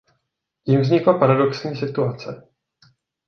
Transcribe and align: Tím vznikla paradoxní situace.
Tím 0.65 0.81
vznikla 0.81 1.17
paradoxní 1.17 1.75
situace. 1.75 2.47